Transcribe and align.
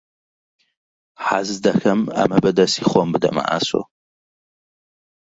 حەز 1.25 1.49
دەکەم 1.65 1.99
ئەمە 2.17 2.39
بە 2.43 2.51
دەستی 2.57 2.87
خۆم 2.89 3.07
بدەمە 3.13 3.43
ئاسۆ. 3.49 3.81